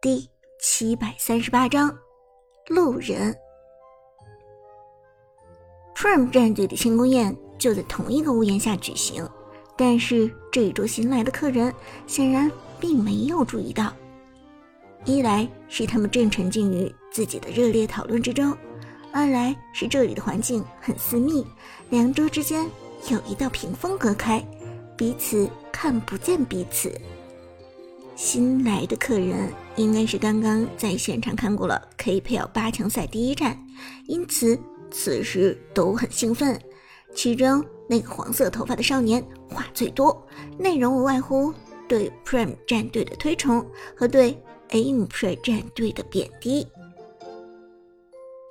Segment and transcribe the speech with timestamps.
[0.00, 0.28] 第
[0.60, 1.96] 七百三十八章，
[2.68, 3.34] 路人。
[5.94, 9.26] Prime 战队的庆功宴就在同一个屋檐下举行，
[9.76, 11.72] 但是这一桌新来的客人
[12.06, 13.92] 显然并没有注意到。
[15.04, 18.56] 一来是他们正沉浸于自己的热烈讨论之中，
[19.12, 21.46] 二来是这里的环境很私密，
[21.90, 22.68] 两桌之间
[23.10, 24.42] 有一道屏风隔开，
[24.96, 26.92] 彼此看不见彼此。
[28.16, 33.58] 新来的客人应该是刚刚在现场看过了 KPL 八强赛第一战，
[34.06, 34.58] 因此
[34.90, 36.60] 此时都很兴奋。
[37.14, 40.26] 其中那个黄色头发的少年话最多，
[40.58, 41.52] 内容无外乎
[41.88, 43.64] 对 Prime 战队的推崇
[43.96, 44.36] 和对。
[44.70, 46.66] Impre 战队的贬低，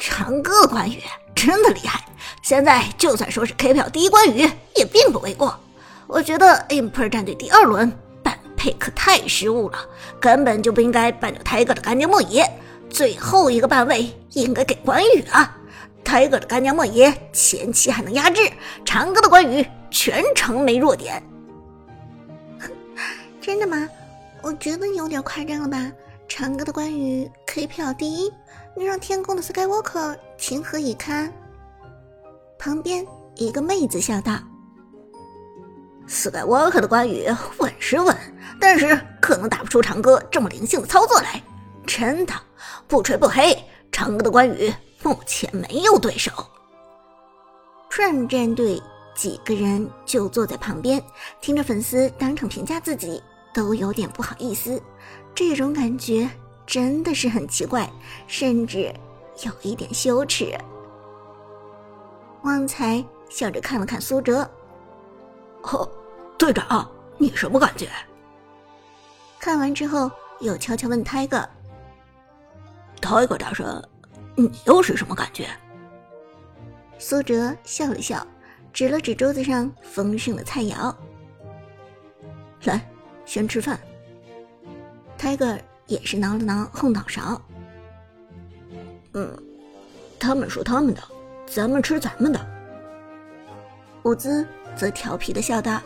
[0.00, 1.00] 长歌关羽
[1.32, 2.04] 真的厉害，
[2.42, 4.38] 现在就算说是 KPL 第一关羽
[4.74, 5.56] 也并不为过。
[6.08, 7.92] 我觉得 Impre 战队第二轮
[8.58, 9.78] 办配可太失误了，
[10.20, 12.44] 根本就不应该办掉 Tiger 的干将莫邪，
[12.90, 15.56] 最后一个半位应该给关羽啊。
[16.04, 18.40] Tiger 的干将莫邪前期还能压制，
[18.84, 21.22] 长歌的关羽全程没弱点。
[23.40, 23.88] 真的吗？
[24.42, 25.90] 我觉得有点夸张了吧。
[26.28, 28.32] 长歌的关羽可以票第一，
[28.76, 31.32] 你让天宫的 Skywalker 情何以堪？
[32.58, 34.38] 旁边一个妹子笑道
[36.08, 37.24] ：“Skywalker 的关羽
[37.58, 38.14] 稳是稳，
[38.60, 41.42] 但是可能打不出长歌这么灵性的操作来。
[41.86, 42.34] 真的，
[42.86, 43.56] 不吹不黑，
[43.90, 46.30] 长歌的关羽目前没有对手。”
[47.88, 48.80] 转战队
[49.14, 51.02] 几个人就坐在旁边，
[51.40, 53.22] 听着粉丝当场评价自己，
[53.54, 54.80] 都有点不好意思。
[55.34, 56.28] 这种感觉
[56.66, 57.90] 真的是很奇怪，
[58.26, 58.94] 甚至
[59.44, 60.52] 有一点羞耻。
[62.42, 64.48] 旺财笑着看了看苏哲，
[65.62, 65.90] 呵，
[66.36, 67.88] 队长，你什么感觉？
[69.40, 71.46] 看完之后，又悄悄问 Tiger。
[73.00, 73.82] Tiger 大神，
[74.36, 75.48] 你又是什么感觉？
[76.98, 78.26] 苏哲笑了笑，
[78.72, 80.92] 指了指桌子上丰盛的菜肴，
[82.64, 82.84] 来，
[83.24, 83.78] 先吃饭。
[85.16, 87.40] Tiger 也是挠了挠后脑勺。
[89.14, 89.42] 嗯，
[90.18, 91.00] 他们说他们的，
[91.46, 92.46] 咱们吃咱们的。
[94.02, 94.46] 伍兹
[94.76, 95.80] 则调皮的笑道：“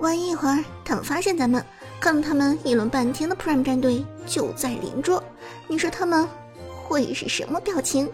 [0.00, 1.64] 万一一会儿他们发现咱们，
[2.02, 5.22] 看了他们议论半天的 Prime 战队就在邻桌，
[5.68, 6.28] 你说他们
[6.82, 8.10] 会是什么表情？”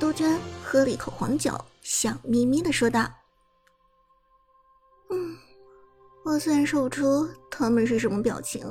[0.00, 1.52] 杜鹃喝了一口黄酒，
[1.82, 3.06] 笑眯眯的说道。
[5.10, 5.36] 嗯
[6.24, 8.64] 我虽然说不出他们是什么表情，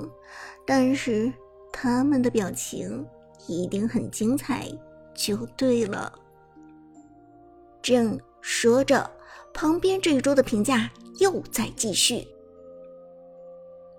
[0.66, 1.32] 但是
[1.72, 3.06] 他们的表情
[3.48, 4.68] 一定很精彩，
[5.14, 6.12] 就对了。
[7.84, 9.08] 正说着，
[9.54, 12.28] 旁边这一桌的评价又在继续。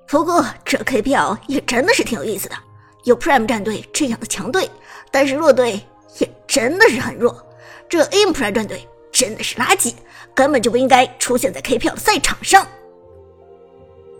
[0.07, 2.55] 不过这 KPL 也真的是挺有意思的，
[3.05, 4.71] 有 Prime 战队这样的强队，
[5.11, 5.81] 但是弱队
[6.19, 7.45] 也真的是很弱。
[7.89, 9.95] 这 Impre 战队真的是垃圾，
[10.35, 12.67] 根本就不应该出现在 KPL 赛场上。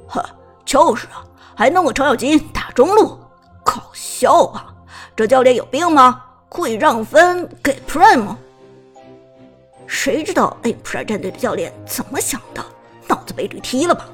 [0.09, 0.25] 呵，
[0.65, 1.25] 就是啊，
[1.55, 3.19] 还弄个程咬金打中路，
[3.65, 4.75] 搞笑啊！
[5.15, 6.23] 这教练有病吗？
[6.49, 8.37] 会让分给 Prime？
[9.87, 12.65] 谁知道 A Prime 战队的教练怎么想的？
[13.07, 14.09] 脑子被驴踢了吧？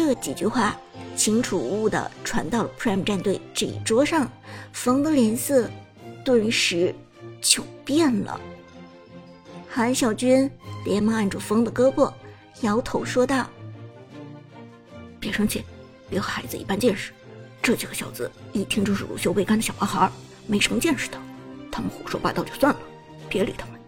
[0.00, 0.78] 这几句话
[1.16, 4.30] 清楚无误的传到了 Prime 战队这一桌上，
[4.72, 5.68] 风的脸色
[6.24, 6.94] 顿时
[7.42, 8.40] 就变了。
[9.68, 10.48] 韩小军
[10.84, 12.12] 连忙按住风的胳膊，
[12.60, 13.50] 摇头说道。
[15.18, 15.64] 别生气，
[16.08, 17.12] 别和孩子一般见识。
[17.60, 20.08] 这几个小子一听就是乳臭未干的小男孩，
[20.46, 21.18] 没什么见识的。
[21.72, 22.78] 他们胡说八道就算了，
[23.28, 23.80] 别理他们。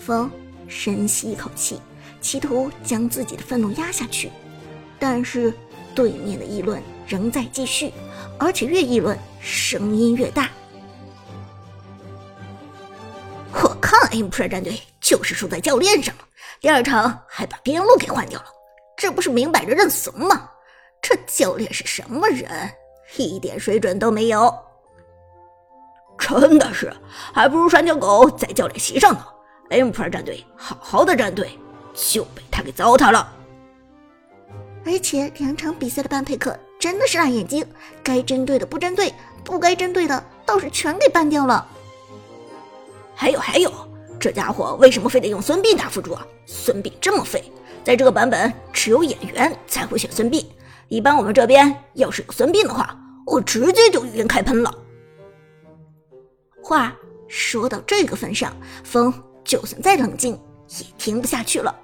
[0.00, 0.30] 风
[0.66, 1.78] 深吸一口气，
[2.22, 4.30] 企图将自己的愤怒压下去，
[5.04, 5.52] 但是
[5.96, 7.92] 对面的议论仍在继续，
[8.38, 10.48] 而且越议论声音越大。
[13.52, 16.22] 我看 M p r 战队就是输在教练上了，
[16.60, 18.46] 第二场还把边路给换掉了。
[18.96, 20.48] 这不是明摆着认怂吗？
[21.02, 22.48] 这教练是什么人？
[23.16, 24.54] 一点水准都没有！
[26.16, 26.94] 真的是，
[27.34, 29.26] 还不如拴条狗在教练席上呢。
[29.70, 31.58] M p r 战队好好的战队，
[31.92, 33.41] 就被他给糟蹋了。
[34.84, 37.64] 而且两场比赛的半配克真的是辣眼睛，
[38.02, 39.12] 该针对的不针对，
[39.44, 41.66] 不该针对的倒是全给办掉了。
[43.14, 43.70] 还有还有，
[44.18, 46.26] 这家伙为什么非得用孙膑打辅助啊？
[46.46, 47.44] 孙膑这么废。
[47.84, 50.44] 在这个版本，只有演员才会选孙膑。
[50.88, 52.96] 一般我们这边要是有孙膑的话，
[53.26, 54.72] 我直接就语音开喷了。
[56.62, 56.94] 话
[57.28, 59.12] 说到这个份上，风
[59.44, 60.38] 就算再冷静
[60.78, 61.74] 也听不下去了。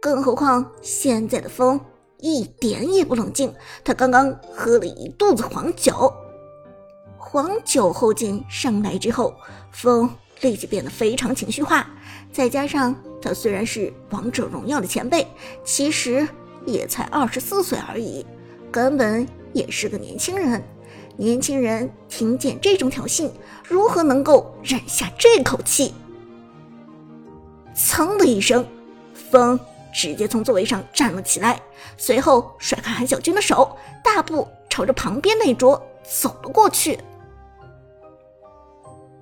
[0.00, 1.80] 更何况现在的风
[2.26, 3.54] 一点也不冷静。
[3.84, 6.12] 他刚刚喝了一肚子黄酒，
[7.16, 9.32] 黄酒后劲上来之后，
[9.70, 11.88] 风立即变得非常情绪化。
[12.32, 15.24] 再加上他虽然是王者荣耀的前辈，
[15.62, 16.26] 其实
[16.64, 18.26] 也才二十四岁而已，
[18.72, 20.60] 根本也是个年轻人。
[21.16, 23.30] 年轻人听见这种挑衅，
[23.68, 25.94] 如何能够忍下这口气？
[27.74, 28.66] 噌的一声，
[29.14, 29.58] 风
[29.96, 31.58] 直接从座位上站了起来，
[31.96, 37.00] 随后甩开韩小军的手，大步朝着旁边那桌走了过去。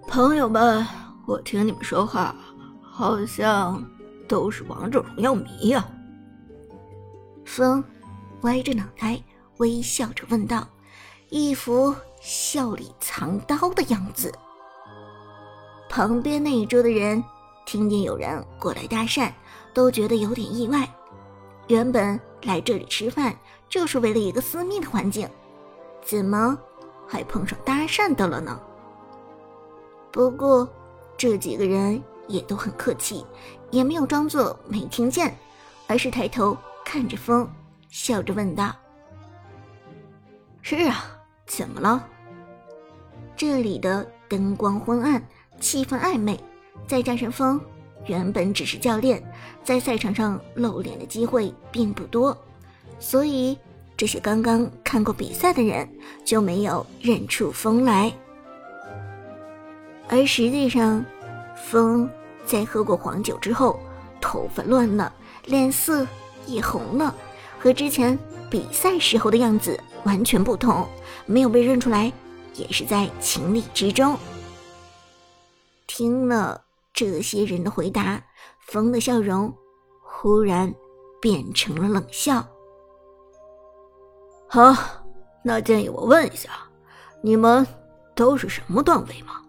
[0.09, 0.85] 朋友们，
[1.29, 2.35] 我听你们说话，
[2.82, 3.88] 好像
[4.26, 5.87] 都是王者荣耀迷呀。
[7.44, 7.82] 风
[8.41, 9.23] 歪着脑袋，
[9.59, 10.67] 微笑着问道，
[11.29, 14.32] 一副笑里藏刀的样子。
[15.88, 17.23] 旁边那一桌的人。
[17.64, 19.32] 听见有人过来搭讪，
[19.72, 20.88] 都觉得有点意外。
[21.69, 23.34] 原本来这里吃饭
[23.69, 25.28] 就是为了一个私密的环境，
[26.02, 26.58] 怎么
[27.06, 28.61] 还碰上搭讪的了呢？
[30.12, 30.69] 不过
[31.16, 33.25] 这几个人也都很客气，
[33.70, 35.34] 也没有装作没听见，
[35.87, 37.50] 而是抬头看着风，
[37.88, 38.70] 笑着问道
[40.62, 41.05] ：“是啊，
[41.46, 42.06] 怎么了？”
[43.37, 45.26] 这里的灯光昏暗，
[45.58, 46.38] 气氛暧昧。
[46.87, 47.61] 再加上风
[48.06, 49.23] 原本只是教练，
[49.62, 52.37] 在赛场上露脸的机会并不多，
[52.99, 53.56] 所以
[53.97, 55.88] 这些刚刚看过比赛的人
[56.25, 58.12] 就没有认出风来。
[60.09, 61.03] 而实际上，
[61.56, 62.09] 风
[62.44, 63.81] 在喝过黄酒之后，
[64.20, 65.11] 头发乱了，
[65.47, 66.06] 脸色
[66.47, 67.15] 也红了，
[67.59, 68.19] 和之前
[68.50, 70.87] 比赛时候的样子完全不同，
[71.25, 72.12] 没有被认出来，
[72.55, 74.15] 也是在情理之中。
[75.94, 76.61] 听了。
[76.93, 78.20] 这些人的回答，
[78.61, 79.52] 风的笑容
[80.00, 80.73] 忽然
[81.20, 82.44] 变成了冷笑。
[84.49, 84.73] 好，
[85.44, 86.50] 那建议我问一下，
[87.20, 87.64] 你们
[88.14, 89.41] 都是什么段位吗？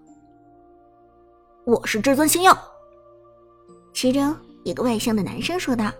[1.65, 2.55] 我是至尊星耀。
[3.93, 5.91] 其中一个外向的男生说道，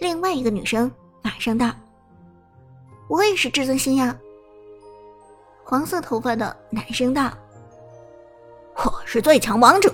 [0.00, 0.90] 另外一个女生
[1.22, 1.70] 马上道
[3.08, 4.14] ：“我也是至尊星耀。”
[5.64, 7.32] 黄色头发的男生道
[9.10, 9.90] ：“是最强王者。”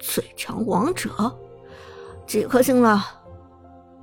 [0.00, 1.10] 最强王者，
[2.26, 3.04] 几颗星了？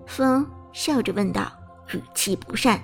[0.06, 1.52] 风笑着问道，
[1.92, 2.80] 语气不善。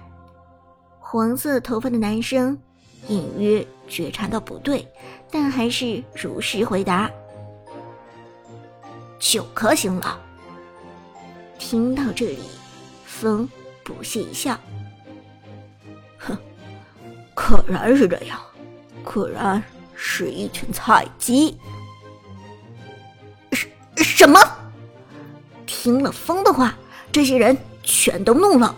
[0.98, 2.60] 黄色头发的男生
[3.08, 4.92] 隐约觉察到不对，
[5.30, 7.12] 但还是如实回答：
[9.20, 10.20] 九颗星了。
[11.60, 12.50] 听到这里，
[13.06, 13.48] 风
[13.84, 14.58] 不屑一笑
[16.18, 16.36] ：“哼，
[17.36, 18.40] 果然是这样，
[19.14, 19.64] 果然
[19.96, 21.58] 是一群菜鸡。”
[23.96, 24.40] 什么？
[25.66, 26.76] 听了风的话，
[27.12, 28.76] 这些人全都怒了。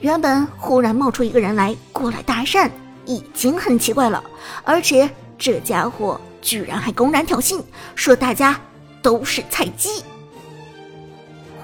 [0.00, 2.70] 原本忽然冒出一个人来过来搭讪，
[3.04, 4.22] 已经很奇怪了，
[4.62, 7.62] 而且这家伙居然还公然挑衅，
[7.94, 8.60] 说大家
[9.02, 10.04] 都是菜鸡。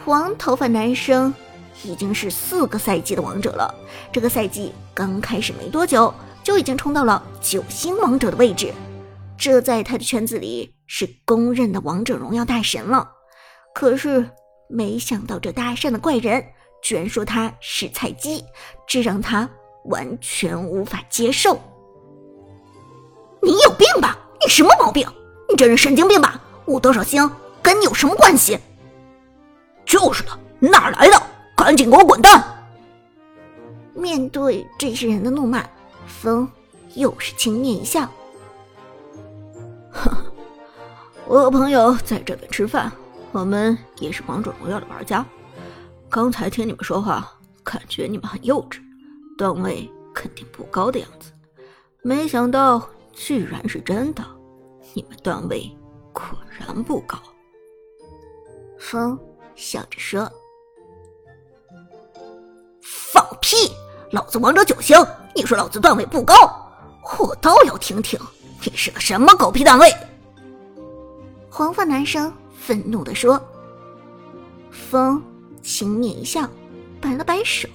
[0.04, 1.32] 黄头发男生
[1.84, 3.74] 已经是四个赛季的王者了，
[4.10, 6.12] 这个赛季刚开始没多久，
[6.42, 8.72] 就已经冲到了九星王者的位置。
[9.38, 13.08] 这在他的圈子里是公认的王者荣耀大神了，
[13.74, 14.28] 可是
[14.68, 16.44] 没想到这搭讪的怪人
[16.82, 18.44] 居然说他是菜鸡，
[18.86, 19.48] 这让他
[19.86, 21.60] 完全无法接受。
[23.42, 24.16] 你有病吧？
[24.40, 25.06] 你什么毛病？
[25.48, 26.40] 你这人神经病吧？
[26.64, 27.28] 我多少星
[27.60, 28.58] 跟你有什么关系？
[29.84, 30.30] 就是的，
[30.60, 31.20] 哪来的？
[31.56, 32.42] 赶紧给我滚蛋！
[33.94, 35.64] 面对这些人的怒骂，
[36.20, 36.50] 风
[36.94, 38.08] 又是轻蔑一笑。
[41.26, 42.92] 我和朋友在这边吃饭，
[43.32, 45.24] 我们也是王者荣耀的玩家。
[46.08, 47.32] 刚才听你们说话，
[47.64, 48.80] 感觉你们很幼稚，
[49.38, 51.32] 段位肯定不高的样子。
[52.02, 54.22] 没想到居然是真的，
[54.94, 55.70] 你们段位
[56.12, 56.24] 果
[56.58, 57.18] 然不高。
[58.78, 59.18] 风
[59.54, 60.30] 笑着说
[62.82, 63.56] ：“放屁！
[64.12, 64.96] 老子王者九星，
[65.34, 66.34] 你说老子段位不高？
[67.18, 68.20] 我倒要听听。”
[68.64, 69.92] 你是个什么狗屁段位？
[71.50, 73.42] 黄发男生愤怒的说。
[74.70, 75.20] 风
[75.62, 76.48] 轻蔑一笑，
[77.00, 77.68] 摆了摆手：“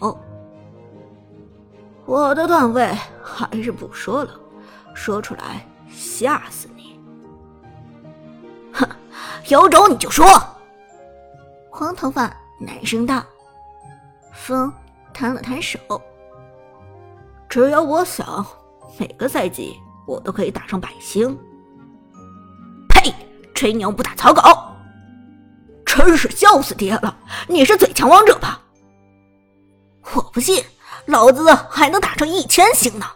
[2.05, 4.39] 我的段位还是不说了，
[4.93, 6.97] 说出来吓死你！”
[8.71, 8.87] 哼，
[9.47, 10.25] 有种你就说。
[11.69, 13.23] 黄头发男生道。
[14.31, 14.71] 风
[15.13, 15.77] 摊了摊手
[17.57, 18.45] ：“只要我想，
[18.99, 21.35] 每个赛季。”我都可以打上百星。
[22.87, 23.11] 呸！
[23.55, 24.75] 吹牛不打草稿。
[25.83, 27.17] 真是笑死爹了！
[27.47, 28.61] 你是最强王者吧？
[30.13, 30.63] 我不信，
[31.07, 33.07] 老子还能打上一千星呢！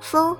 [0.00, 0.36] 风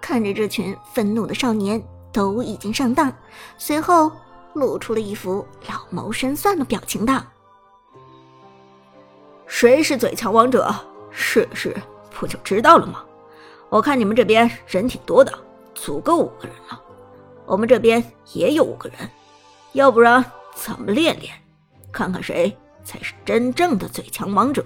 [0.00, 1.82] 看着这群愤怒的少年
[2.12, 3.12] 都已经上当，
[3.58, 4.12] 随后
[4.54, 7.20] 露出了一副老谋深算的表情，道
[9.44, 10.72] ：“谁是最强王者？
[11.10, 11.74] 试试
[12.18, 13.04] 不就知道了吗？
[13.68, 15.32] 我看你们这边人挺多的，
[15.74, 16.80] 足够五个人了。
[17.44, 18.98] 我们这边也有五个人，
[19.72, 21.32] 要不然咱们练练，
[21.92, 22.56] 看看谁。”
[22.86, 24.64] 才是真正的最强王者。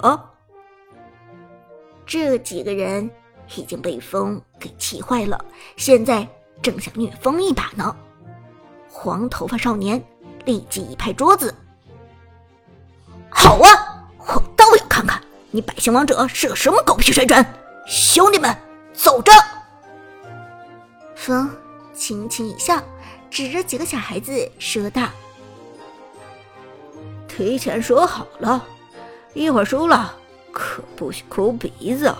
[2.04, 3.10] 这几个人
[3.56, 5.42] 已经被风给气坏了，
[5.78, 6.28] 现在
[6.60, 7.96] 正想虐风一把呢。
[8.90, 10.04] 黄头发少年
[10.44, 11.54] 立即一拍桌子
[13.32, 14.66] ：“好啊，我倒
[15.52, 17.44] 你百星王者是个什么狗屁水准！
[17.86, 18.56] 兄弟们，
[18.92, 19.32] 走着！”
[21.16, 21.50] 风
[21.92, 22.80] 轻轻一笑，
[23.30, 25.08] 指着几个小孩子说道。
[27.26, 28.64] 提前说好了，
[29.34, 30.14] 一会儿输了
[30.52, 32.16] 可不许哭鼻子哦。